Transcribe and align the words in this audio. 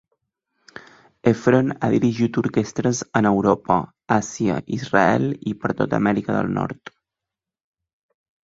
Effron 1.31 1.67
ha 1.71 1.89
dirigit 1.95 2.39
orquestres 2.41 3.01
en 3.21 3.29
Europa, 3.33 3.77
Àsia, 4.17 4.57
Israel 4.79 5.29
i 5.53 5.57
per 5.63 5.75
tota 5.83 6.01
Amèrica 6.03 6.39
del 6.39 6.51
Nord. 6.61 6.95